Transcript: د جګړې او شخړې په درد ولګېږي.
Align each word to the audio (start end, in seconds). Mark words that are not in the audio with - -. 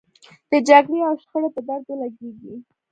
د 0.49 0.53
جګړې 0.67 0.99
او 1.09 1.13
شخړې 1.21 1.49
په 1.55 1.61
درد 1.67 1.85
ولګېږي. 1.89 2.53